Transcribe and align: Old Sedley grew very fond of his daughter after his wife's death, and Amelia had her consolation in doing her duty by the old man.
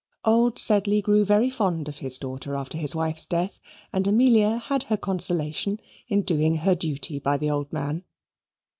Old 0.25 0.57
Sedley 0.57 0.99
grew 0.99 1.23
very 1.23 1.51
fond 1.51 1.87
of 1.87 1.99
his 1.99 2.17
daughter 2.17 2.55
after 2.55 2.75
his 2.75 2.95
wife's 2.95 3.23
death, 3.23 3.59
and 3.93 4.07
Amelia 4.07 4.57
had 4.57 4.81
her 4.85 4.97
consolation 4.97 5.79
in 6.07 6.23
doing 6.23 6.55
her 6.55 6.73
duty 6.73 7.19
by 7.19 7.37
the 7.37 7.51
old 7.51 7.71
man. 7.71 8.03